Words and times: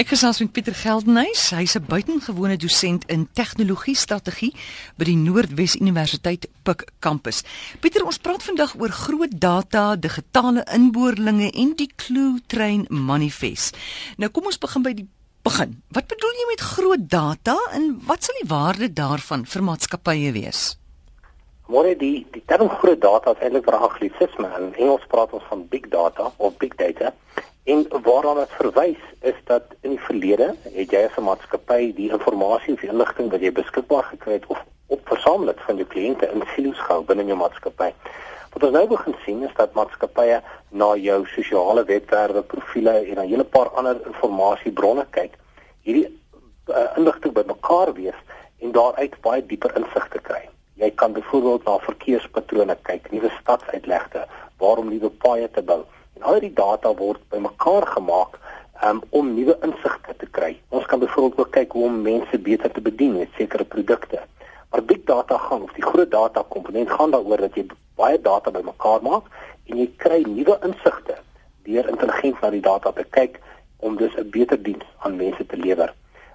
Ek 0.00 0.14
gesels 0.14 0.38
met 0.40 0.48
Pieter 0.56 0.72
Geldenhuys. 0.72 1.50
Hy's 1.52 1.76
'n 1.76 1.84
buitengewone 1.84 2.56
dosent 2.56 3.04
in 3.12 3.28
tegnologie 3.36 3.94
strategie 3.94 4.54
by 4.96 5.04
die 5.04 5.16
Noordwes 5.16 5.76
Universiteit 5.76 6.48
Pik 6.64 6.88
kampus. 7.00 7.42
Pieter, 7.80 8.04
ons 8.04 8.16
praat 8.16 8.42
vandag 8.42 8.74
oor 8.80 8.88
groot 8.88 9.40
data, 9.40 9.96
digitale 9.96 10.64
inboorlinge 10.72 11.50
en 11.52 11.76
die 11.76 11.90
Clue 11.96 12.40
Train 12.46 12.86
manifest. 12.88 13.76
Nou 14.16 14.30
kom 14.30 14.44
ons 14.44 14.58
begin 14.58 14.82
by 14.82 14.94
die 14.94 15.08
begin. 15.42 15.82
Wat 15.92 16.06
bedoel 16.06 16.32
jy 16.32 16.46
met 16.48 16.60
groot 16.60 17.10
data 17.10 17.58
en 17.72 18.00
wat 18.06 18.24
sal 18.24 18.34
die 18.40 18.48
waarde 18.48 18.92
daarvan 18.92 19.44
vir 19.44 19.62
maatskappye 19.62 20.32
wees? 20.32 20.79
Môre 21.70 21.92
die 21.94 22.26
die 22.34 22.42
term 22.50 22.66
groot 22.80 22.98
data 22.98 23.30
is 23.36 23.42
eintlik 23.46 23.68
'n 23.70 23.82
anglisisme. 23.86 24.48
In 24.58 24.74
Engels 24.74 25.04
praat 25.12 25.32
ons 25.32 25.44
van 25.50 25.68
big 25.68 25.84
data 25.88 26.32
of 26.36 26.56
big 26.56 26.74
data. 26.74 27.12
En 27.64 27.86
waaraan 28.02 28.36
dit 28.42 28.56
verwys 28.58 29.02
is 29.20 29.38
dat 29.44 29.62
in 29.80 29.90
die 29.90 30.00
verlede 30.08 30.48
het 30.64 30.90
jy 30.90 31.04
as 31.04 31.16
'n 31.18 31.28
maatskappy 31.28 31.94
die 31.94 32.10
inligting 32.10 32.74
of 32.74 32.82
inligting 32.82 33.30
wat 33.30 33.40
jy 33.40 33.52
beskikbaar 33.52 34.02
gekry 34.02 34.32
het 34.32 34.46
of 34.46 34.58
op 34.86 35.00
versamel 35.04 35.46
het 35.46 35.60
van 35.60 35.76
jou 35.76 35.86
kliënte 35.86 36.32
in 36.32 36.42
silo's 36.54 36.78
gehou 36.78 37.02
binne 37.04 37.24
jou 37.24 37.38
maatskappy. 37.38 37.94
Wat 38.52 38.62
ons 38.62 38.72
nou 38.72 38.86
begin 38.86 39.14
sien 39.24 39.42
is 39.42 39.54
dat 39.56 39.72
maatskappye 39.72 40.42
na 40.68 40.94
jou 40.96 41.26
sosiale 41.26 41.84
webwerwe, 41.84 42.42
profile 42.42 42.98
en 43.06 43.18
'n 43.18 43.28
hele 43.28 43.44
paar 43.44 43.68
ander 43.68 43.96
inligtingbronne 44.22 45.06
kyk. 45.10 45.38
Hierdie 45.82 46.18
uh, 46.66 46.96
inligting 46.96 47.32
bymekaar 47.32 47.92
wees 47.92 48.18
en 48.58 48.72
daaruit 48.72 49.20
baie 49.20 49.46
dieper 49.46 49.76
insig 49.76 50.08
te 50.08 50.18
kry. 50.18 50.48
Jy 50.80 50.90
kan 50.96 51.12
byvoorbeeld 51.12 51.64
na 51.68 51.78
verkeerspatrone 51.84 52.76
kyk, 52.88 53.10
nuwe 53.12 53.30
stadsuitlegte, 53.40 54.26
waarom 54.58 54.88
nuwe 54.88 55.10
paaie 55.22 55.48
te 55.52 55.62
bou 55.62 55.84
En 56.20 56.26
al 56.26 56.40
die 56.44 56.52
data 56.52 56.90
word 56.96 57.20
bymekaar 57.32 57.86
gemaak 57.94 58.34
um, 58.84 58.98
om 59.16 59.28
nuwe 59.32 59.54
insigte 59.64 60.12
te 60.20 60.26
kry. 60.36 60.50
Ons 60.68 60.84
kan 60.90 61.00
byvoorbeeld 61.00 61.38
ook 61.40 61.52
kyk 61.54 61.72
hoe 61.72 61.86
om 61.88 62.02
mense 62.04 62.38
beter 62.48 62.72
te 62.76 62.82
bedien 62.84 63.14
met 63.16 63.38
sekere 63.38 63.64
produkte. 63.64 64.20
Maar 64.70 64.84
big 64.84 65.06
data 65.08 65.38
gaan 65.46 65.62
of 65.62 65.72
die 65.78 65.86
groot 65.86 66.10
data 66.10 66.44
komponent 66.48 66.92
gaan 66.92 67.14
daaroor 67.14 67.40
dat 67.46 67.56
jy 67.56 67.64
baie 67.96 68.20
data 68.20 68.52
bymekaar 68.52 69.00
maak 69.06 69.32
en 69.70 69.80
jy 69.80 69.86
kry 70.02 70.20
nuwe 70.26 70.58
insigte 70.68 71.16
deur 71.64 71.88
intelligent 71.88 72.44
na 72.44 72.52
die 72.52 72.62
data 72.68 72.92
te 72.92 73.06
kyk 73.16 73.40
om 73.80 73.96
dus 73.96 74.12
'n 74.20 74.28
beter 74.36 74.60
diens 74.62 74.84
aan 74.98 75.16
mense 75.16 75.46
te 75.46 75.56
lewer. 75.56 75.94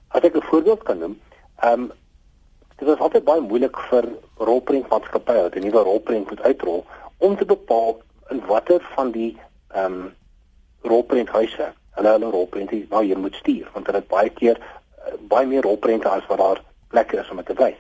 As 0.10 0.24
ek 0.24 0.36
'n 0.36 0.50
voorbeeld 0.50 0.84
kan 0.84 0.98
noem, 0.98 1.20
ehm 1.62 1.82
um, 1.82 1.92
dit 2.80 2.88
is 2.88 3.00
altyd 3.00 3.24
baie 3.24 3.42
moeilik 3.42 3.78
vir 3.90 4.08
rolprentmaatskappye 4.50 5.42
wat 5.48 5.56
'n 5.56 5.66
nuwe 5.68 5.84
rolprent 5.84 6.30
moet 6.30 6.42
uitrol 6.42 6.86
om 7.18 7.38
te 7.38 7.46
bepaal 7.46 7.98
in 8.30 8.46
watter 8.48 8.82
van 8.96 9.12
die 9.12 9.38
ehm 9.74 9.94
um, 9.94 10.14
rolprenthuise. 10.82 11.74
Hulle 11.92 12.10
hulle 12.10 12.30
rolprente 12.30 12.86
nou 12.90 13.04
jy 13.04 13.16
moet 13.16 13.36
stuur 13.36 13.70
want 13.74 13.86
hulle 13.86 14.00
het 14.04 14.08
baie 14.08 14.30
keer 14.30 14.60
uh, 14.60 15.14
baie 15.20 15.48
meer 15.48 15.62
rolprente 15.62 16.10
as 16.10 16.26
wat 16.28 16.38
daar 16.38 16.62
plekke 16.90 17.20
is 17.20 17.30
om 17.30 17.38
dit 17.38 17.46
te 17.46 17.54
wys. 17.54 17.80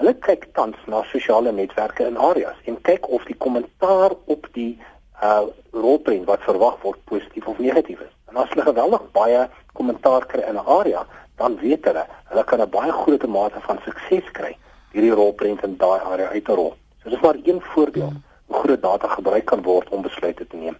Hulle 0.00 0.14
kyk 0.26 0.48
tans 0.52 0.76
na 0.86 1.02
sosiale 1.02 1.52
netwerke 1.52 2.06
in 2.06 2.16
areas 2.16 2.58
en 2.64 2.80
kyk 2.82 3.08
of 3.08 3.24
die 3.24 3.38
kommentaar 3.46 4.16
op 4.26 4.48
die 4.52 4.78
uh 5.22 5.46
rolprent 5.72 6.26
wat 6.26 6.42
verwag 6.42 6.80
word 6.82 7.04
positief 7.04 7.46
of 7.46 7.58
negatief 7.58 8.00
is. 8.00 8.14
En 8.30 8.36
as 8.36 8.50
hulle 8.50 8.66
geweldig 8.66 9.04
baie 9.12 9.46
kommentaar 9.72 10.26
kry 10.26 10.42
in 10.42 10.58
'n 10.58 10.66
area, 10.66 11.06
dan 11.36 11.56
weet 11.62 11.84
hulle 11.84 12.06
hulle 12.30 12.44
kan 12.44 12.60
'n 12.60 12.70
baie 12.70 12.92
groot 12.92 13.26
mate 13.26 13.60
van 13.60 13.78
sukses 13.84 14.30
kry 14.32 14.56
hierdie 14.92 15.14
rolprent 15.14 15.64
in 15.64 15.76
daai 15.76 16.00
area 16.00 16.28
uit 16.28 16.44
te 16.44 16.54
rol. 16.54 16.74
So 17.02 17.10
dis 17.10 17.20
maar 17.20 17.36
een 17.44 17.60
voorbeeld. 17.60 18.10
Hmm 18.10 18.22
hoe 18.46 18.62
groot 18.62 18.82
data 18.82 19.08
gebruik 19.08 19.44
kan 19.44 19.62
word 19.62 19.88
om 19.88 20.02
besluite 20.02 20.46
te 20.46 20.56
neem. 20.56 20.76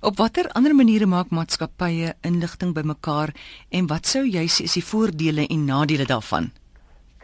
Op 0.00 0.16
watter 0.16 0.48
ander 0.58 0.74
maniere 0.74 1.06
maak 1.06 1.30
maatskappye 1.30 2.14
inligting 2.26 2.74
bymekaar 2.74 3.32
en 3.70 3.88
wat 3.92 4.06
sou 4.06 4.24
jy 4.26 4.46
sê 4.50 4.66
is 4.68 4.76
die 4.78 4.84
voordele 4.84 5.46
en 5.46 5.64
nadele 5.70 6.06
daarvan? 6.06 6.50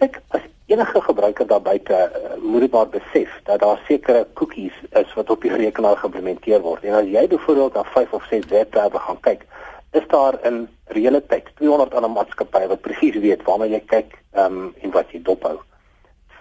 Kyk, 0.00 0.20
as 0.36 0.46
enige 0.72 1.02
gebruiker 1.08 1.46
daar 1.46 1.62
buite 1.62 1.98
uh, 1.98 2.36
moet 2.42 2.66
dit 2.66 2.72
maar 2.72 2.88
besef 2.88 3.34
dat 3.48 3.60
daar 3.60 3.82
sekere 3.88 4.26
cookies 4.38 4.76
is 5.02 5.14
wat 5.18 5.30
op 5.30 5.42
die 5.42 5.52
rekenaar 5.52 5.98
geïmplementeer 6.00 6.62
word. 6.64 6.86
En 6.86 7.02
as 7.02 7.10
jy 7.10 7.26
byvoorbeeld 7.28 7.74
na 7.74 7.84
5 7.94 8.16
of 8.18 8.26
6 8.30 8.48
webwerwe 8.54 8.98
gaan 8.98 9.20
kyk, 9.20 9.44
is 9.92 10.06
daar 10.08 10.38
in 10.48 10.68
realiteit 10.96 11.50
200 11.56 11.94
ander 11.94 12.10
maatskappye 12.10 12.68
wat 12.68 12.80
presies 12.80 13.18
weet 13.24 13.44
waarna 13.48 13.68
jy 13.68 13.82
kyk 13.92 14.16
um, 14.32 14.74
en 14.80 14.94
wat 14.96 15.12
jy 15.12 15.20
dophou 15.22 15.58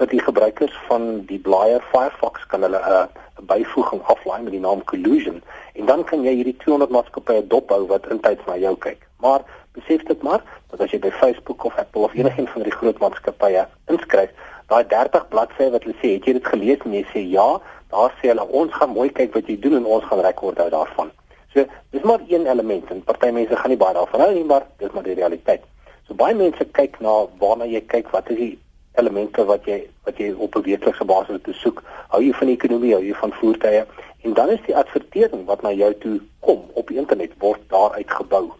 vir 0.01 0.09
die 0.09 0.21
gebruikers 0.25 0.77
van 0.87 1.03
die 1.29 1.37
blaaier 1.45 1.83
Firefox 1.91 2.45
kan 2.49 2.63
hulle 2.65 2.79
'n 2.79 2.93
uh, 2.93 3.05
byvoeging 3.51 4.01
aflaai 4.13 4.41
met 4.41 4.53
die 4.55 4.63
naam 4.63 4.83
Collusion 4.91 5.41
en 5.73 5.85
dan 5.85 6.03
kan 6.03 6.23
jy 6.23 6.33
hierdie 6.39 6.57
200 6.63 6.95
maatskappye 6.95 7.47
dophou 7.47 7.85
wat 7.91 8.07
intyds 8.15 8.45
na 8.47 8.55
jou 8.57 8.75
kyk. 8.85 9.05
Maar 9.19 9.45
besef 9.77 10.03
dit 10.03 10.23
maar 10.23 10.41
dat 10.71 10.81
as 10.81 10.91
jy 10.91 10.99
by 10.99 11.11
Facebook 11.11 11.63
of 11.65 11.77
Apple 11.77 12.01
of 12.01 12.13
enigiets 12.13 12.51
van 12.51 12.63
die 12.63 12.77
groot 12.79 12.99
maatskappye 12.99 13.67
inskryf, 13.93 14.33
daai 14.67 14.83
30 14.87 15.27
bladsye 15.29 15.69
wat 15.71 15.83
hulle 15.83 15.97
sê, 16.01 16.15
het 16.17 16.25
jy 16.25 16.33
dit 16.39 16.51
gelees 16.53 16.85
en 16.85 16.93
jy 16.97 17.05
sê 17.13 17.23
ja, 17.37 17.47
daar 17.93 18.13
sê 18.19 18.33
hulle 18.33 18.47
ons 18.47 18.73
gaan 18.73 18.93
mooi 18.97 19.09
kyk 19.09 19.35
wat 19.37 19.47
jy 19.47 19.59
doen 19.59 19.77
en 19.79 19.85
ons 19.85 20.05
gaan 20.09 20.25
rekord 20.25 20.57
hou 20.57 20.69
daarvan. 20.69 21.11
So, 21.53 21.65
dis 21.91 22.01
maar 22.01 22.19
een 22.27 22.47
element 22.47 22.89
en 22.89 23.03
party 23.03 23.29
mense 23.35 23.55
gaan 23.55 23.69
nie 23.69 23.77
baie 23.77 23.93
daarvan 23.93 24.23
hou 24.23 24.33
nie, 24.33 24.43
maar 24.47 24.67
dis 24.79 24.91
maar 24.95 25.03
die 25.03 25.17
realiteit. 25.19 25.63
So 26.07 26.15
baie 26.15 26.35
mense 26.35 26.65
kyk 26.77 26.99
na 27.03 27.25
waarna 27.39 27.67
jy 27.67 27.81
kyk, 27.91 28.11
wat 28.15 28.29
is 28.31 28.37
die 28.37 28.53
elemente 28.99 29.43
wat 29.47 29.67
jy 29.67 29.81
wat 30.07 30.17
jy 30.17 30.31
op 30.37 30.55
'n 30.55 30.63
weeklikse 30.67 31.05
basis 31.05 31.41
te 31.43 31.53
soek. 31.53 31.83
Hou 32.07 32.23
jy 32.23 32.33
van 32.33 32.47
ekonomie, 32.47 32.93
hou 32.93 33.03
jy 33.03 33.13
van 33.13 33.33
voertuie 33.33 33.85
en 34.21 34.33
dan 34.33 34.49
is 34.49 34.65
die 34.65 34.75
advertering 34.75 35.45
wat 35.45 35.61
na 35.61 35.71
jou 35.71 35.93
toe 35.93 36.19
kom 36.39 36.63
op 36.73 36.87
die 36.87 36.97
internet 36.97 37.31
word 37.37 37.61
daaruit 37.67 38.11
gebou. 38.11 38.51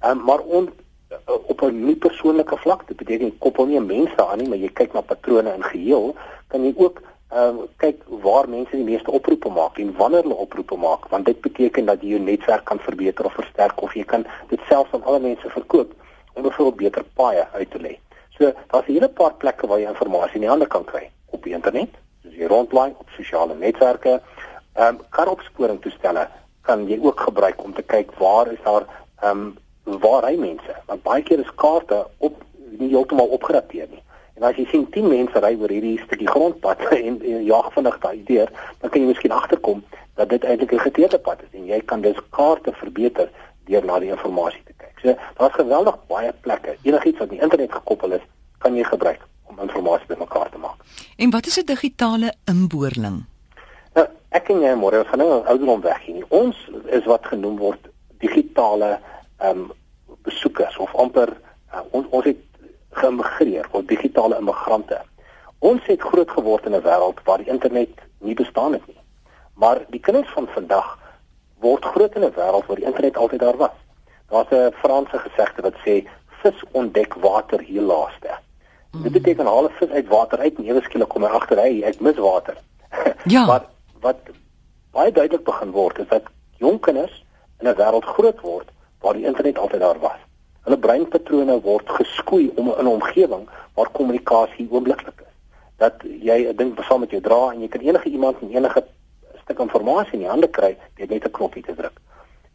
Ehm 0.00 0.18
um, 0.18 0.24
maar 0.24 0.40
on, 0.40 0.70
uh, 1.10 1.34
op 1.46 1.62
'n 1.62 1.84
nie 1.84 1.96
persoonlike 1.96 2.56
vlak, 2.56 2.86
dit 2.88 2.96
beteken 2.96 3.38
koppel 3.38 3.66
nie 3.66 3.80
mense 3.80 4.26
aan 4.26 4.38
nie, 4.38 4.48
maar 4.48 4.58
jy 4.58 4.70
kyk 4.72 4.92
na 4.92 5.00
patrone 5.00 5.54
in 5.54 5.62
geheel, 5.62 6.14
kan 6.48 6.64
jy 6.64 6.74
ook 6.76 7.02
ehm 7.32 7.58
um, 7.58 7.68
kyk 7.80 8.02
waar 8.22 8.48
mense 8.48 8.76
die 8.76 8.84
meeste 8.84 9.10
oproepe 9.10 9.48
maak 9.48 9.78
en 9.80 9.94
wanneer 9.96 10.26
hulle 10.26 10.34
oproepe 10.44 10.76
maak, 10.76 11.06
want 11.08 11.24
dit 11.24 11.40
beteken 11.40 11.86
dat 11.88 12.02
jy 12.02 12.10
jou 12.14 12.20
netwerk 12.20 12.64
kan 12.68 12.80
verbeter 12.84 13.24
of 13.24 13.36
versterk 13.38 13.82
of 13.82 13.94
jy 13.96 14.04
kan 14.04 14.26
dit 14.50 14.60
selfs 14.68 14.92
aan 14.92 15.06
alle 15.08 15.20
mense 15.20 15.52
verkoop 15.54 15.94
om 16.34 16.42
byvoorbeeld 16.42 16.76
beter 16.82 17.04
paaie 17.16 17.46
uit 17.52 17.70
te 17.70 17.80
lê. 17.80 17.94
So 18.36 18.52
daar's 18.68 18.88
'n 18.88 18.92
hele 18.92 19.08
paar 19.08 19.34
plekke 19.34 19.66
waar 19.66 19.80
jy 19.80 19.88
inligting 19.88 20.34
in 20.34 20.40
die 20.40 20.48
hande 20.48 20.66
kan 20.66 20.84
kry 20.84 21.10
op 21.30 21.42
die 21.42 21.54
internet, 21.54 21.90
soos 22.22 22.34
jy 22.34 22.46
rondlaai 22.46 22.92
op 22.98 23.08
sosiale 23.16 23.54
netwerke. 23.54 24.20
Ehm 24.74 24.86
um, 24.88 25.00
karopsporing 25.10 25.80
toestelle 25.80 26.28
kan 26.62 26.88
jy 26.88 26.98
ook 27.02 27.20
gebruik 27.20 27.64
om 27.64 27.74
te 27.74 27.82
kyk 27.82 28.12
waar 28.18 28.52
is 28.52 28.62
daar 28.64 28.84
ehm 29.22 29.40
um, 29.40 29.56
waar 29.84 30.24
hy 30.28 30.36
mense. 30.36 30.76
Want 30.86 31.02
baie 31.02 31.22
keer 31.22 31.38
is 31.38 31.54
kaarte 31.54 32.06
op 32.18 32.44
nie 32.78 32.88
heeltemal 32.88 33.26
opgedateer 33.26 33.88
nie. 33.90 34.01
En 34.42 34.48
as 34.48 34.56
jy 34.58 34.64
sien 34.72 34.88
10 34.90 35.04
mense 35.06 35.38
ry 35.38 35.52
oor 35.54 35.70
hierdie 35.70 36.00
stukkie 36.02 36.26
grondpad 36.26 36.80
en, 36.96 37.20
en 37.22 37.44
jaag 37.46 37.68
vinnig 37.76 37.98
daai 38.02 38.22
deur, 38.26 38.50
dan 38.82 38.90
kan 38.90 38.98
jy 38.98 39.10
miskien 39.12 39.34
agterkom 39.36 39.84
dat 40.18 40.32
dit 40.34 40.42
eintlik 40.44 40.74
'n 40.74 40.82
geteerde 40.88 41.20
pad 41.22 41.44
is 41.46 41.52
en 41.58 41.68
jy 41.70 41.78
kan 41.86 42.02
dus 42.02 42.18
kaarte 42.34 42.74
verbeter 42.80 43.30
deur 43.70 43.86
na 43.86 44.00
die 44.02 44.10
inligting 44.10 44.58
te 44.66 44.74
kyk. 44.82 44.98
So 45.02 45.14
daar's 45.38 45.54
geweldig 45.54 45.96
baie 46.10 46.34
plekke. 46.40 46.74
Enigiets 46.82 47.22
wat 47.22 47.30
die 47.30 47.40
internet 47.40 47.72
gekoppel 47.72 48.18
is, 48.18 48.26
kan 48.58 48.74
jy 48.74 48.82
gebruik 48.82 49.22
om 49.46 49.62
inligting 49.62 49.70
bymekaar 50.10 50.50
te 50.50 50.58
maak. 50.58 50.82
En 51.16 51.30
wat 51.30 51.46
is 51.46 51.58
'n 51.62 51.66
digitale 51.66 52.34
inboorling? 52.50 53.22
Nou, 53.94 54.06
ek 54.28 54.48
en 54.48 54.60
jy 54.60 54.74
môre 54.74 55.04
gaan 55.04 55.18
nou 55.18 55.46
ouderdom 55.46 55.80
weg 55.80 56.02
hier. 56.02 56.26
Ons 56.28 56.56
is 56.90 57.04
wat 57.04 57.26
genoem 57.26 57.58
word 57.58 57.88
digitale 58.18 58.98
ehm 59.38 59.58
um, 59.58 59.72
besoekers 60.22 60.76
of 60.76 60.94
amper 60.94 61.30
uh, 61.74 61.80
ons 61.90 62.06
ons 62.10 62.24
het 62.24 62.51
geïmmigreer 62.92 63.66
of 63.70 63.84
digitale 63.84 64.38
immigrante. 64.38 65.00
Ons 65.58 65.84
het 65.86 66.00
groot 66.00 66.30
geword 66.30 66.66
in 66.66 66.74
'n 66.74 66.82
wêreld 66.82 67.22
waar 67.24 67.38
die 67.38 67.52
internet 67.52 67.94
nie 68.18 68.34
bestaan 68.34 68.72
het 68.72 68.86
nie. 68.86 69.00
Maar 69.54 69.84
die 69.88 70.00
kinders 70.00 70.30
van 70.34 70.46
vandag 70.54 70.98
word 71.60 71.84
groot 71.84 72.14
in 72.14 72.24
'n 72.24 72.34
wêreld 72.34 72.66
waar 72.66 72.76
die 72.76 72.90
internet 72.90 73.16
altyd 73.16 73.40
daar 73.40 73.56
was. 73.56 73.76
Daar's 74.28 74.50
'n 74.50 74.72
Franse 74.82 75.18
gesegde 75.18 75.62
wat 75.62 75.74
sê 75.86 76.08
vis 76.42 76.62
ontdek 76.70 77.14
water 77.14 77.60
hier 77.60 77.82
laaste. 77.82 78.30
Mm. 78.90 79.02
Dit 79.02 79.12
beteken 79.12 79.46
haal 79.46 79.64
'n 79.64 79.76
vis 79.78 79.90
uit 79.90 80.08
water 80.08 80.38
uit 80.38 80.58
en 80.58 80.64
ewe 80.64 80.82
skielik 80.82 81.08
kom 81.08 81.22
hy 81.22 81.28
agter 81.28 81.58
hy 81.58 81.82
ek 81.82 82.00
mis 82.00 82.16
water. 82.16 82.56
Ja. 83.24 83.46
maar 83.46 83.64
wat 84.00 84.18
baie 84.90 85.12
duidelik 85.12 85.44
begin 85.44 85.70
word 85.70 85.98
is 85.98 86.08
dat 86.08 86.22
jong 86.56 86.80
kinders 86.80 87.24
in 87.60 87.68
'n 87.68 87.76
wêreld 87.76 88.04
groot 88.04 88.40
word 88.40 88.68
waar 89.00 89.14
die 89.14 89.26
internet 89.26 89.58
altyd 89.58 89.80
daar 89.80 89.98
was. 89.98 90.20
Hulle 90.64 90.78
breinpatrone 90.78 91.60
word 91.60 91.90
geskoei 91.98 92.52
om 92.56 92.72
in 92.78 92.84
'n 92.84 92.94
omgewing 92.96 93.48
waar 93.74 93.90
kommunikasie 93.90 94.68
oombliklik 94.70 95.20
is. 95.20 95.34
Dat 95.76 95.94
jy 96.02 96.48
'n 96.48 96.56
ding 96.56 96.78
saam 96.84 97.00
met 97.00 97.10
jou 97.10 97.22
dra 97.22 97.52
en 97.52 97.60
jy 97.60 97.68
kan 97.68 97.80
enige 97.80 98.08
iemand 98.08 98.36
en 98.40 98.50
enige 98.50 98.84
stuk 99.42 99.58
inligting 99.58 100.12
in 100.12 100.18
die 100.18 100.28
hande 100.28 100.48
kry 100.48 100.76
deur 100.96 101.08
net 101.08 101.24
'n 101.24 101.30
knoppie 101.30 101.62
te 101.62 101.74
druk. 101.74 101.96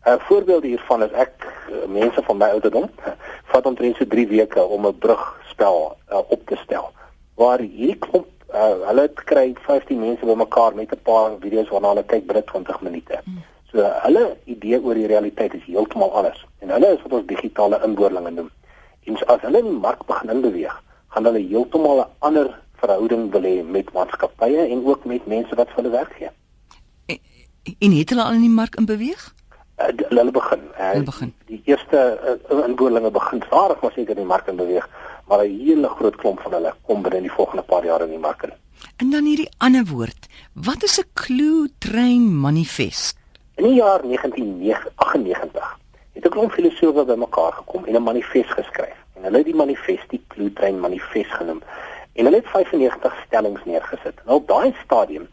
'n 0.06 0.10
uh, 0.10 0.20
Voorbeeld 0.20 0.64
hiervan 0.64 1.04
is 1.04 1.12
ek 1.12 1.34
uh, 1.44 1.86
mense 1.88 2.22
van 2.24 2.38
my 2.38 2.50
ouderdom 2.56 2.90
vat 3.52 3.66
omtrent 3.66 3.96
so 3.96 4.06
3 4.08 4.28
weke 4.28 4.64
om 4.64 4.88
'n 4.88 4.98
brugspel 4.98 5.98
uh, 6.12 6.18
op 6.28 6.42
te 6.46 6.56
stel 6.56 6.92
waar 7.36 7.60
hierdie 7.60 8.00
klomp 8.00 8.28
uh, 8.54 8.88
hulle 8.88 9.10
kry 9.14 9.54
15 9.66 10.00
mense 10.00 10.26
bymekaar 10.26 10.76
met 10.76 10.92
'n 10.92 11.04
paar 11.04 11.32
video's 11.40 11.70
waarna 11.70 11.88
hulle 11.88 12.06
kyk 12.06 12.26
binne 12.28 12.44
20 12.44 12.82
minute. 12.82 13.20
Hmm. 13.24 13.44
So 13.72 13.84
hulle 14.04 14.38
idee 14.46 14.80
oor 14.82 14.94
die 14.94 15.08
realiteit 15.08 15.54
is 15.54 15.66
heeltemal 15.66 16.12
anders. 16.12 16.46
En 16.68 16.74
hulle 16.74 16.88
is 16.98 17.04
wat 17.06 17.14
ons 17.16 17.28
digitale 17.28 17.78
inboorlinge 17.86 18.32
noem. 18.36 18.48
En 19.08 19.18
as 19.32 19.44
hulle 19.46 19.60
in 19.64 19.68
die 19.70 19.82
mark 19.84 20.02
begin 20.10 20.42
beweeg, 20.44 20.74
gaan 21.16 21.28
hulle 21.30 21.40
heeltemal 21.40 22.00
'n 22.02 22.10
ander 22.28 22.48
verhouding 22.82 23.30
wil 23.32 23.46
hê 23.50 23.64
met 23.64 23.92
maatskappye 23.94 24.66
en 24.74 24.86
ook 24.86 25.06
met 25.06 25.26
mense 25.26 25.56
wat 25.56 25.70
vir 25.72 25.80
hulle 25.80 25.94
werk 25.96 26.12
gee. 26.20 26.32
En, 27.06 27.20
en 27.80 27.92
het 27.98 28.10
hulle 28.10 28.24
al 28.24 28.34
in 28.40 28.44
die 28.48 28.58
mark 28.60 28.76
in 28.76 28.86
beweeg? 28.86 29.24
Uh, 29.80 29.88
hulle 30.10 30.32
begin. 30.32 30.66
Uh, 30.76 30.90
hulle 30.92 31.04
begin. 31.04 31.34
Die, 31.46 31.62
eerste 31.72 32.02
uh, 32.52 32.66
inboorlinge 32.66 33.12
begin 33.12 33.42
stadig 33.48 33.82
maar 33.82 33.96
seker 33.96 34.18
in 34.18 34.24
die 34.26 34.34
mark 34.34 34.48
in 34.48 34.60
beweeg, 34.60 34.90
maar 35.28 35.46
'n 35.46 35.60
hele 35.60 35.88
groot 35.88 36.16
klomp 36.16 36.42
van 36.42 36.58
hulle 36.58 36.74
kom 36.82 37.02
binne 37.02 37.22
die 37.22 37.38
volgende 37.38 37.64
paar 37.64 37.86
jare 37.86 38.04
in 38.04 38.18
die 38.18 38.26
mark 38.28 38.44
in. 38.44 38.52
En 38.98 39.10
dan 39.10 39.24
hierdie 39.24 39.50
ander 39.58 39.86
woord. 39.86 40.28
Wat 40.54 40.84
is 40.84 41.00
'n 41.00 41.08
clue 41.14 41.70
train 41.80 42.40
manifest? 42.40 43.16
In 43.58 43.64
die 43.64 43.74
jaar 43.74 44.02
1998 44.04 45.40
het 45.42 45.47
'n 45.47 45.47
klomp 46.38 46.54
filosofe 46.54 47.06
bymekaar 47.06 47.54
gekom 47.54 47.86
en 47.86 47.96
'n 47.96 48.04
manifest 48.04 48.52
geskryf. 48.60 48.98
En 49.16 49.24
hulle 49.24 49.38
het 49.38 49.46
die 49.46 49.56
manifest 49.56 50.10
die 50.10 50.24
clue 50.28 50.54
train 50.54 50.80
manifest 50.80 51.32
genoem. 51.32 51.62
En 52.14 52.26
hulle 52.26 52.36
het 52.36 52.48
95 52.48 53.24
stellings 53.26 53.66
neergesit. 53.66 54.22
Nou 54.26 54.38
op 54.38 54.48
daai 54.48 54.74
stadium 54.84 55.28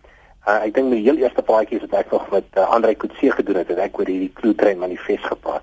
Uh, 0.45 0.61
ek 0.61 0.75
dink 0.75 0.91
my 0.93 0.99
heel 1.01 1.17
eerste 1.17 1.43
praatjie 1.43 1.79
wat 1.81 1.95
ek 1.97 2.11
nog 2.13 2.25
met 2.31 2.45
uh, 2.61 2.69
Andre 2.69 2.95
Kutse 2.95 3.31
gedoen 3.33 3.57
het, 3.57 3.69
het 3.69 3.79
ek 3.79 3.99
oor 3.99 4.11
hierdie 4.13 4.33
Clue 4.37 4.55
Train 4.55 4.79
manifest 4.79 5.25
gepraat. 5.25 5.63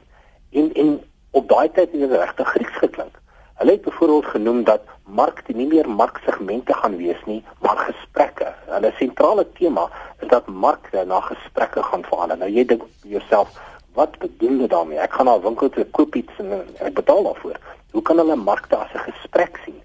En 0.49 0.71
en 0.73 1.03
op 1.31 1.49
daai 1.49 1.69
tyd 1.69 1.91
het 1.91 2.01
dit 2.01 2.11
regtig 2.11 2.47
Grieks 2.47 2.77
geklink. 2.77 3.19
Hulle 3.61 3.71
het 3.71 3.81
byvoorbeeld 3.81 4.25
genoem 4.25 4.63
dat 4.63 4.81
markte 5.05 5.53
nie 5.53 5.67
meer 5.67 5.89
marksegmente 5.89 6.73
gaan 6.73 6.97
wees 6.97 7.21
nie, 7.25 7.43
maar 7.59 7.77
gesprekke. 7.77 8.49
Hulle 8.73 8.91
sentrale 8.97 9.45
tema 9.53 9.85
is 10.19 10.27
dat 10.33 10.49
markte 10.49 11.05
na 11.05 11.19
gesprekke 11.29 11.83
gaan 11.83 12.07
verander. 12.09 12.41
Nou 12.41 12.49
jy 12.49 12.65
dink 12.65 12.89
jouself, 13.05 13.53
wat 13.93 14.17
bedoel 14.19 14.49
hulle 14.49 14.67
daarmee? 14.67 14.97
Ek 14.97 15.13
gaan 15.13 15.25
na 15.25 15.35
'n 15.35 15.41
winkel 15.41 15.69
toe 15.69 15.85
koop 15.85 16.15
iets 16.15 16.33
en, 16.38 16.51
ek 16.79 16.93
betaal 16.93 17.23
daarvoor. 17.23 17.57
Hoe 17.91 18.01
kan 18.01 18.17
hulle 18.17 18.35
markte 18.35 18.75
as 18.75 18.93
'n 18.93 19.11
gesprek 19.11 19.59
sien? 19.65 19.81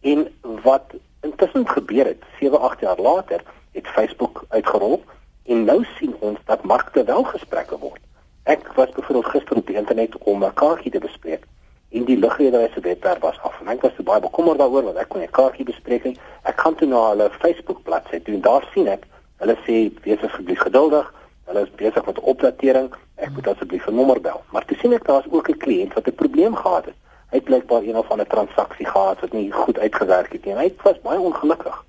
En 0.00 0.32
wat 0.62 0.84
intussen 1.20 1.68
gebeur 1.68 2.06
het, 2.06 2.22
7, 2.40 2.60
8 2.60 2.80
jaar 2.80 2.98
later, 2.98 3.42
het 3.72 3.86
Facebook 3.86 4.44
uitgerol 4.48 5.02
en 5.44 5.64
nou 5.64 5.84
sien 5.98 6.14
ons 6.18 6.38
dat 6.44 6.62
markte 6.62 7.04
wel 7.04 7.24
gesprekke 7.24 7.78
word. 7.78 8.00
Ek 8.42 8.72
was 8.74 8.90
byvoorbeeld 8.90 9.32
gister 9.32 9.56
op 9.56 9.66
die 9.66 9.76
internet 9.76 10.18
om 10.18 10.44
'n 10.44 10.54
kaartjie 10.54 10.90
te 10.90 10.98
bespreek 10.98 11.44
en 11.88 12.04
die 12.04 12.18
ligredery 12.18 12.70
se 12.74 12.80
webwerf 12.80 13.18
was 13.18 13.40
af. 13.40 13.60
En 13.60 13.68
ek 13.68 13.80
was 13.80 13.92
baie 14.04 14.20
bekommerd 14.20 14.58
daaroor 14.58 14.82
want 14.82 14.96
ek 14.96 15.08
kon 15.08 15.20
'n 15.20 15.30
kaartjie 15.30 15.64
bespreek. 15.64 16.04
Ek 16.42 16.60
gaan 16.60 16.74
toe 16.74 16.88
na 16.88 17.08
hulle 17.08 17.30
Facebook 17.30 17.82
bladsy 17.82 18.20
toe 18.20 18.34
en 18.34 18.40
daar 18.40 18.68
sien 18.74 18.88
ek 18.88 19.06
hulle 19.36 19.56
sê 19.66 20.02
wees 20.02 20.22
asseblief 20.22 20.58
geduldig. 20.58 21.14
Hulle 21.44 21.62
is 21.62 21.74
besig 21.76 22.06
met 22.06 22.20
opdatering. 22.20 22.94
Ek 23.18 23.30
moet 23.34 23.48
asseblief 23.50 23.86
'n 23.86 23.94
nommer 23.94 24.20
bel. 24.20 24.42
Maar 24.52 24.64
toe 24.64 24.76
sien 24.76 24.92
ek 24.92 25.06
daar's 25.06 25.26
ook 25.30 25.48
'n 25.48 25.62
kliënt 25.64 25.94
wat 25.94 26.06
'n 26.06 26.14
probleem 26.14 26.54
gehad 26.54 26.84
het. 26.84 26.94
Hy 27.30 27.36
het 27.36 27.44
blykbaar 27.44 27.82
een 27.82 27.96
of 27.96 28.10
ander 28.10 28.26
transaksie 28.26 28.86
gehad 28.86 29.20
wat 29.20 29.32
nie 29.32 29.52
goed 29.52 29.78
uitgewerk 29.78 30.32
het 30.32 30.44
nie. 30.44 30.54
Hy 30.54 30.74
was 30.82 31.00
baie 31.00 31.20
ongelukkig. 31.20 31.84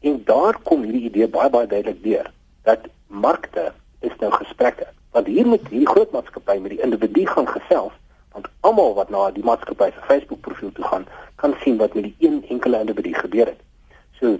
En 0.00 0.22
daar 0.24 0.58
kom 0.62 0.82
hierdie 0.82 1.08
idee 1.10 1.28
baie 1.28 1.50
baie 1.50 1.66
duidelik 1.66 2.02
deur 2.02 2.32
dat 2.62 2.80
markte 3.06 3.72
is 4.00 4.16
nou 4.18 4.32
gesprekke. 4.32 4.86
Want 5.10 5.26
hier 5.26 5.46
moet 5.46 5.68
hierdie 5.68 5.88
groot 5.88 6.12
maatskappy 6.12 6.58
met 6.58 6.70
die 6.70 6.82
individu 6.82 7.26
gaan 7.26 7.48
gesels 7.48 7.92
want 8.32 8.48
almal 8.60 8.94
wat 8.94 9.10
na 9.10 9.30
die 9.30 9.44
maatskappy 9.44 9.90
se 9.92 10.06
Facebook 10.08 10.40
profiel 10.40 10.72
toe 10.72 10.84
gaan, 10.84 11.06
kan 11.34 11.54
sien 11.60 11.76
wat 11.76 11.94
met 11.94 12.08
die 12.08 12.14
een 12.18 12.44
enkele 12.48 12.80
individu 12.80 13.14
gebeur 13.14 13.46
het. 13.46 13.60
So 14.20 14.38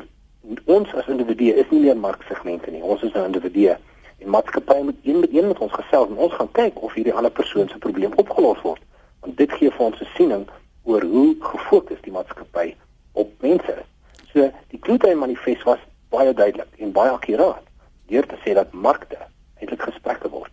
ons 0.64 0.94
as 0.94 1.08
individue 1.12 1.54
is 1.54 1.68
nie 1.70 1.80
meer 1.80 1.96
marksegmente 1.96 2.70
nie. 2.70 2.82
Ons 2.82 3.02
is 3.02 3.12
nou 3.12 3.26
individue 3.26 3.76
en 4.22 4.30
maatskappy 4.30 4.78
moet 4.82 4.98
een 5.02 5.20
met 5.20 5.34
een 5.34 5.46
met 5.46 5.58
ons 5.58 5.72
gesels 5.72 6.08
en 6.08 6.16
ons 6.16 6.34
gaan 6.34 6.50
kyk 6.52 6.82
of 6.82 6.94
hierdie 6.94 7.14
ander 7.14 7.30
persoon 7.30 7.68
se 7.68 7.78
probleem 7.78 8.12
opgelos 8.16 8.60
word. 8.62 8.82
Want 9.20 9.36
dit 9.36 9.52
gee 9.52 9.70
vir 9.70 9.86
ons 9.86 10.00
'n 10.00 10.08
siening 10.16 10.46
oor 10.82 11.02
hoe 11.02 11.36
gefokus 11.40 12.00
die 12.02 12.12
maatskappy 12.12 12.74
op 13.12 13.30
mense 13.40 13.72
is. 13.72 13.88
So 14.32 14.50
die 14.68 14.78
Kloetyn 14.78 15.18
manifest 15.18 15.62
was 15.62 15.78
baie 16.08 16.34
duidelik 16.34 16.68
en 16.78 16.92
baie 16.92 17.10
akkuraat 17.10 17.62
deur 18.06 18.26
te 18.26 18.36
sê 18.44 18.54
dat 18.54 18.72
markte 18.72 19.18
eintlik 19.60 19.82
gesprekke 19.82 20.28
word. 20.28 20.52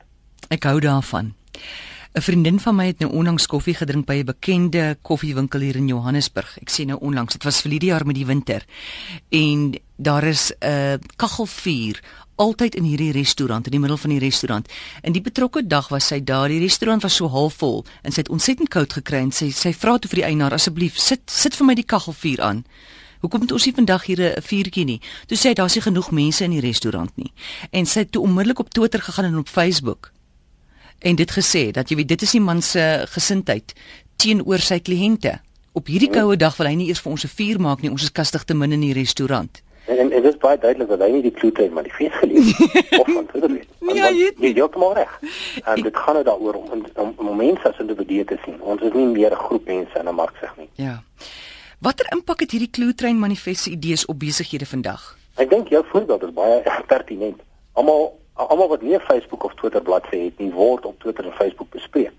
Ek 0.50 0.63
hou 0.63 0.80
daarvan. 0.80 1.33
'n 2.13 2.21
Vriendin 2.21 2.59
van 2.59 2.75
my 2.75 2.85
het 2.85 3.00
nou 3.00 3.11
onlangs 3.11 3.45
koffie 3.45 3.75
gedrink 3.75 4.06
by 4.06 4.13
'n 4.13 4.25
bekende 4.25 4.97
koffiewinkel 5.01 5.59
hier 5.59 5.75
in 5.75 5.88
Johannesburg. 5.88 6.57
Ek 6.61 6.69
sê 6.71 6.85
nou 6.85 7.00
onlangs, 7.00 7.33
dit 7.33 7.44
was 7.44 7.61
vir 7.61 7.69
die 7.69 7.85
jaar 7.85 8.06
met 8.06 8.15
die 8.15 8.25
winter. 8.25 8.65
En 9.29 9.79
daar 9.95 10.23
is 10.23 10.51
'n 10.59 11.00
kaggelvuur 11.15 12.01
altyd 12.35 12.75
in 12.75 12.83
hierdie 12.83 13.11
restaurant 13.11 13.65
in 13.65 13.71
die 13.71 13.79
middel 13.79 13.97
van 13.97 14.09
die 14.09 14.19
restaurant. 14.19 14.67
En 15.01 15.11
die 15.11 15.21
betrokke 15.21 15.67
dag 15.67 15.88
was 15.88 16.07
sy 16.07 16.23
daar. 16.23 16.47
Die 16.47 16.59
restaurant 16.59 17.01
was 17.01 17.15
so 17.15 17.27
halfvol 17.27 17.85
en 18.01 18.11
sy 18.11 18.19
het 18.19 18.29
ontsettend 18.29 18.69
koud 18.69 18.94
gekry 18.94 19.17
en 19.17 19.31
sy 19.31 19.51
sy 19.51 19.73
vra 19.73 19.97
toe 19.97 20.09
vir 20.09 20.21
die 20.21 20.25
eienaar 20.25 20.53
asseblief 20.53 20.97
sit 20.97 21.21
sit 21.25 21.56
vir 21.56 21.65
my 21.65 21.75
die 21.75 21.85
kaggelvuur 21.85 22.41
aan. 22.41 22.65
Hoekom 23.19 23.41
het 23.41 23.51
ons 23.51 23.65
nie 23.65 23.73
vandag 23.75 24.06
hier 24.06 24.21
'n 24.21 24.41
vuurtjie 24.41 24.85
nie? 24.85 25.01
Toe 25.27 25.38
sê 25.38 25.50
hy 25.50 25.53
daar's 25.53 25.75
nie 25.75 25.81
genoeg 25.81 26.11
mense 26.11 26.44
in 26.44 26.51
die 26.51 26.59
restaurant 26.61 27.17
nie. 27.17 27.33
En 27.71 27.85
sy 27.85 28.00
het 28.00 28.11
toe 28.11 28.23
onmiddellik 28.23 28.59
op 28.59 28.69
Twitter 28.69 29.01
gegaan 29.01 29.25
en 29.25 29.38
op 29.38 29.47
Facebook 29.47 30.11
en 30.99 31.15
dit 31.15 31.31
gesê 31.31 31.71
dat 31.71 31.89
jy 31.89 31.95
weet 31.95 32.07
dit 32.07 32.21
is 32.21 32.31
die 32.31 32.41
man 32.41 32.61
se 32.61 33.05
gesindheid 33.13 33.73
teenoor 34.15 34.59
sy 34.59 34.79
kliënte. 34.79 35.39
Op 35.73 35.87
hierdie 35.87 36.09
koue 36.11 36.35
dag 36.37 36.57
wil 36.57 36.67
hy 36.67 36.75
nie 36.75 36.87
eers 36.87 36.99
vir 36.99 37.11
ons 37.11 37.23
'n 37.23 37.35
vuur 37.37 37.59
maak 37.59 37.81
nie. 37.81 37.91
Ons 37.91 38.03
is 38.03 38.11
kastig 38.11 38.43
te 38.43 38.53
min 38.53 38.71
in 38.71 38.81
die 38.81 38.93
restaurant. 38.93 39.61
En 39.87 39.97
en 39.97 40.09
dit 40.09 40.33
is 40.33 40.37
baie 40.37 40.57
duidelik 40.57 40.89
dat 40.89 40.99
hy 40.99 41.11
nie 41.11 41.21
die 41.21 41.31
klote 41.31 41.69
manifest 41.73 42.13
gelees 42.13 42.57
het 42.57 42.99
of 42.99 43.07
van 43.13 43.25
Twitter. 43.25 43.49
Nee, 43.49 44.01
het 44.01 44.39
nie. 44.39 44.53
Jy 44.53 44.61
het 44.61 44.75
maar 44.75 44.95
reg. 45.01 45.19
En 45.63 45.81
dit 45.83 45.97
gaan 45.97 46.13
nou 46.13 46.25
daaroor 46.25 46.53
om 46.53 46.85
om, 46.95 47.13
om 47.17 47.37
mense 47.37 47.69
as 47.69 47.79
individue 47.79 48.25
te 48.25 48.37
sien. 48.45 48.61
Ons 48.61 48.81
is 48.81 48.93
nie 48.93 49.05
meer 49.05 49.31
'n 49.31 49.43
groep 49.45 49.65
mense 49.65 49.99
in 49.99 50.07
'n 50.07 50.15
mark 50.15 50.35
seg 50.41 50.57
nie. 50.57 50.69
Ja. 50.75 51.03
Watter 51.79 52.05
impak 52.11 52.39
het 52.39 52.51
hierdie 52.51 52.69
klootrein 52.69 53.19
manifest 53.19 53.61
se 53.61 53.69
idees 53.69 54.05
op 54.05 54.19
besighede 54.19 54.65
vandag? 54.65 55.17
Ek 55.35 55.49
dink 55.49 55.69
jou 55.69 55.85
voorbeeld 55.91 56.23
is 56.23 56.33
baie 56.33 56.61
pertinent. 56.93 57.41
Almal 57.73 58.19
almal 58.47 58.68
wat 58.68 58.81
nie 58.81 58.95
'n 58.95 59.00
Facebook 59.00 59.44
of 59.44 59.53
Twitter 59.53 59.81
bladsy 59.81 60.18
het 60.24 60.38
nie, 60.38 60.51
word 60.51 60.86
op 60.86 61.00
Twitter 61.00 61.25
en 61.25 61.33
Facebook 61.33 61.69
bespreek. 61.69 62.13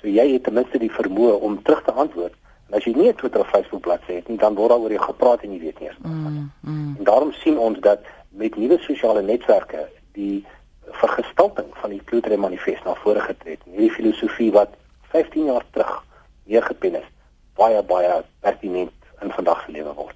So 0.00 0.08
jy 0.08 0.32
het 0.32 0.44
ten 0.44 0.52
minste 0.52 0.78
die 0.78 0.90
vermoë 0.90 1.40
om 1.40 1.62
terug 1.62 1.82
te 1.82 1.92
antwoord. 1.92 2.34
En 2.68 2.76
as 2.76 2.84
jy 2.84 2.92
nie 2.94 3.08
'n 3.08 3.14
Twitter 3.14 3.40
of 3.40 3.48
Facebook 3.48 3.80
bladsy 3.80 4.12
het 4.12 4.28
nie, 4.28 4.38
dan 4.38 4.54
word 4.54 4.68
daar 4.68 4.78
oor 4.78 4.92
jou 4.92 5.02
gepraat 5.02 5.42
en 5.42 5.52
jy 5.52 5.60
weet 5.60 5.80
nie 5.80 5.88
eens 5.88 5.98
wat. 6.00 6.12
Mm, 6.12 6.52
mm. 6.60 6.94
En 6.98 7.04
daarom 7.04 7.32
sien 7.32 7.58
ons 7.58 7.78
dat 7.80 8.00
met 8.28 8.56
nuwe 8.56 8.78
sosiale 8.78 9.22
netwerke 9.22 9.88
die 10.12 10.44
vergestalting 10.90 11.66
van 11.72 11.90
die 11.90 12.02
Klootrein 12.04 12.40
manifest 12.40 12.84
na 12.84 12.94
vore 12.94 13.20
getree 13.20 13.52
het. 13.52 13.62
Hierdie 13.64 13.90
filosofie 13.90 14.52
wat 14.52 14.68
15 15.10 15.44
jaar 15.44 15.64
terug 15.70 16.04
neergepen 16.44 16.94
is, 16.94 17.08
baie 17.54 17.82
baie 17.82 18.22
pertinent 18.40 18.92
in 19.22 19.30
vandag 19.30 19.64
se 19.64 19.72
lewe 19.72 19.94
word. 19.94 20.14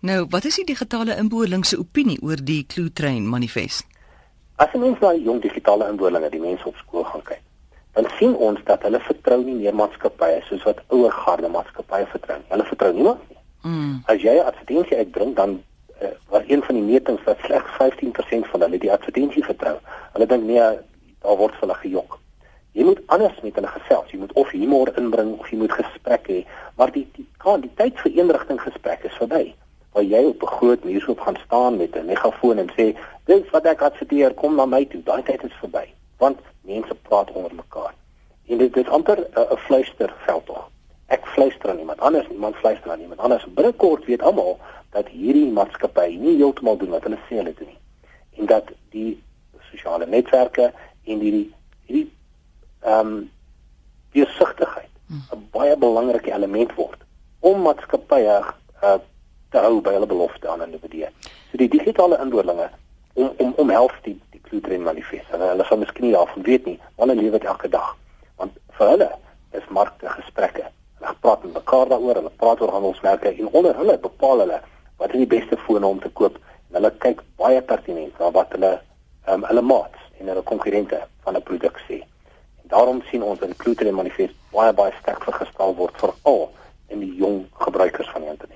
Nou, 0.00 0.26
wat 0.32 0.44
is 0.44 0.56
die 0.56 0.64
digitale 0.64 1.16
inboorling 1.16 1.64
se 1.66 1.78
opinie 1.78 2.18
oor 2.22 2.40
die 2.44 2.64
Klootrein 2.66 3.28
manifest? 3.28 3.86
As 4.60 4.68
jy 4.74 4.78
mens 4.82 5.00
na 5.00 5.14
die 5.16 5.24
jong 5.24 5.38
digitale 5.40 5.86
inboorlinge, 5.88 6.28
die 6.28 6.42
mense 6.42 6.66
op 6.68 6.76
skool 6.76 7.04
gaan 7.08 7.22
kyk, 7.24 7.40
dan 7.96 8.06
sien 8.18 8.34
ons 8.36 8.60
dat 8.68 8.82
hulle 8.84 9.00
vertrou 9.06 9.38
nie 9.40 9.54
meer 9.56 9.76
maatskappye 9.78 10.42
soos 10.48 10.66
wat 10.68 10.82
ouer 10.92 11.14
garde 11.22 11.48
maatskappye 11.48 12.04
vertrou 12.12 12.36
nie. 12.36 12.48
Hulle 12.52 12.66
vertrou 12.68 12.90
niemand 12.92 13.22
nie. 13.30 13.38
Mm. 13.64 13.94
As 14.12 14.20
jy 14.20 14.34
'n 14.36 14.44
advertensie 14.50 14.98
uitbring, 15.00 15.32
dan 15.36 15.62
uh, 16.02 16.12
was 16.28 16.44
een 16.46 16.62
van 16.62 16.74
die 16.76 16.84
metings 16.84 17.24
dat 17.24 17.40
slegs 17.46 17.72
15% 17.78 18.50
van 18.52 18.60
hulle 18.66 18.78
die 18.78 18.92
advertensie 18.92 19.44
vertrou. 19.44 19.76
Hulle 20.12 20.26
dink 20.26 20.44
nee, 20.44 20.68
daar 21.24 21.40
word 21.40 21.56
hulle 21.60 21.74
gejok. 21.74 22.18
Jy 22.72 22.84
moet 22.84 23.00
anders 23.06 23.40
met 23.40 23.54
hulle 23.54 23.72
gesels. 23.78 24.12
Jy 24.12 24.18
moet 24.18 24.32
of 24.32 24.50
humor 24.50 24.92
inbring 24.96 25.38
of 25.38 25.48
jy 25.50 25.56
moet 25.56 25.72
gesprek 25.72 26.28
hê, 26.28 26.44
maar 26.76 26.92
die 26.92 27.06
die 27.16 27.26
kan 27.38 27.64
die 27.64 27.72
tyd 27.80 27.96
vir 28.04 28.12
eenrigting 28.12 28.60
gesprek 28.60 29.08
is 29.08 29.16
verby. 29.16 29.54
Waar 29.92 30.04
jy 30.04 30.24
op 30.24 30.42
'n 30.42 30.46
groot 30.46 30.84
muurhoop 30.84 31.20
gaan 31.20 31.38
staan 31.44 31.76
met 31.76 31.96
'n 31.96 32.06
megafoon 32.06 32.58
en 32.58 32.70
sê, 32.76 32.96
"Dis 33.24 33.50
wat 33.50 33.64
ek 33.64 33.80
adverteer, 33.80 34.34
kom 34.34 34.54
na 34.54 34.66
my 34.66 34.84
toe." 34.84 35.02
Daai 35.02 35.22
tyd 35.22 35.44
is 35.44 35.58
verby, 35.60 35.86
want 36.18 36.38
mense 36.60 36.94
praat 36.94 37.32
onder 37.32 37.54
mekaar. 37.54 37.94
En 38.46 38.58
dit 38.58 38.76
is 38.76 38.88
amper 38.88 39.18
'n 39.18 39.38
uh, 39.38 39.56
fluisterveld 39.56 40.46
tog. 40.46 40.70
Ek 41.06 41.26
fluister 41.26 41.70
aan 41.70 41.78
iemand 41.78 42.00
anders, 42.00 42.28
iemand 42.28 42.56
fluister 42.56 42.90
aan 42.90 43.00
iemand 43.00 43.20
anders. 43.20 43.46
Binnekort 43.54 44.04
weet 44.04 44.22
almal 44.22 44.58
dat 44.90 45.08
hierdie 45.08 45.52
maatskappy 45.52 46.16
nie 46.18 46.36
heeltemal 46.36 46.76
doen 46.76 46.90
wat 46.90 47.02
hulle 47.02 47.18
sê 47.28 47.34
hulle 47.34 47.54
doen 47.54 47.66
nie. 47.66 47.78
En 48.38 48.46
dat 48.46 48.64
die 48.90 49.22
sosiale 49.70 50.06
netwerke 50.06 50.72
en 51.04 51.18
die 51.18 51.54
hierdie 51.86 52.12
ehm 52.80 53.06
um, 53.06 53.30
deursigtigheid 54.12 54.90
'n 55.10 55.48
baie 55.50 55.76
belangrike 55.76 56.32
element 56.32 56.74
word 56.74 57.00
om 57.40 57.62
maatskappye 57.62 58.36
uh, 58.82 58.98
te 59.50 59.58
hou 59.58 59.80
by 59.80 59.94
hulle 59.96 60.06
belofte 60.06 60.48
aan 60.48 60.62
individue. 60.62 61.08
So 61.50 61.58
die 61.58 61.68
digitale 61.68 62.18
inboorlinge 62.22 62.68
om 63.14 63.32
om 63.36 63.54
om 63.56 63.70
help 63.70 63.94
die 64.02 64.16
die 64.30 64.40
Klootrein 64.48 64.82
manifest. 64.82 65.30
En 65.34 65.40
hulle 65.40 65.64
sal 65.68 65.78
miskien 65.78 66.06
nie 66.06 66.14
daarvan 66.14 66.42
weet 66.42 66.66
nie, 66.66 66.78
hulle 66.96 67.14
lewe 67.14 67.38
dit 67.38 67.48
elke 67.54 67.68
dag. 67.68 67.96
Want 68.36 68.58
vir 68.78 68.92
hulle 68.94 69.08
is 69.58 69.66
markte 69.68 70.12
gesprekke. 70.18 70.68
Hulle 71.00 71.14
praat 71.20 71.44
met 71.44 71.56
mekaar 71.58 71.88
daaroor, 71.88 72.20
hulle 72.20 72.36
praat 72.42 72.60
oor 72.60 72.74
handelsmerke 72.76 73.34
en 73.34 73.48
onder 73.48 73.76
hulle 73.76 73.98
bepaal 73.98 74.44
hulle 74.44 74.60
wat 75.00 75.14
is 75.14 75.24
die 75.24 75.32
beste 75.38 75.56
fone 75.66 75.86
om 75.86 76.00
te 76.00 76.12
koop. 76.20 76.38
En 76.70 76.78
hulle 76.78 76.92
kyk 77.04 77.24
baie 77.40 77.62
pertinent 77.62 78.18
na 78.18 78.30
wat 78.36 78.54
hulle 78.56 78.76
ehm 79.26 79.42
um, 79.42 79.48
hulle 79.48 79.62
maats 79.62 80.06
en 80.20 80.28
hulle 80.32 80.42
konkurrente 80.52 81.00
van 81.24 81.36
'n 81.36 81.42
produk 81.42 81.82
sê. 81.88 82.00
En 82.62 82.68
daarom 82.74 83.02
sien 83.10 83.22
ons 83.22 83.40
in 83.40 83.56
Clutre 83.56 83.92
manifest 83.92 84.34
baie 84.52 84.72
baie 84.72 84.92
sterk 85.00 85.24
vergestel 85.24 85.74
word 85.74 85.96
vir 86.00 86.14
al 86.22 86.50
in 86.88 87.00
die 87.00 87.14
jong 87.14 87.46
gebruikers 87.52 88.10
van 88.10 88.20
die 88.22 88.30
internet. 88.30 88.49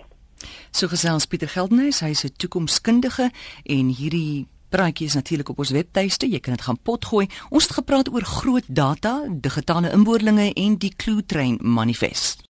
So 0.75 0.89
gesels 0.91 1.29
Pieter 1.31 1.47
Geldenhuys, 1.47 2.01
hy 2.03 2.11
is 2.11 2.25
'n 2.25 2.35
toekomskundige 2.35 3.31
en 3.63 3.87
hierdie 3.95 4.47
praatjie 4.69 5.07
is 5.07 5.15
natuurlik 5.15 5.49
op 5.49 5.59
ons 5.59 5.71
webtuiste. 5.71 6.27
Jy 6.27 6.41
kan 6.41 6.55
dit 6.55 6.65
gaan 6.67 6.83
potgooi. 6.83 7.29
Ons 7.51 7.69
het 7.69 7.73
gepraat 7.79 8.11
oor 8.11 8.25
groot 8.25 8.65
data, 8.67 9.23
digitale 9.31 9.93
inboorlinge 9.93 10.53
en 10.53 10.77
die 10.77 10.93
Clue 10.97 11.23
Train 11.27 11.59
manifest. 11.61 12.43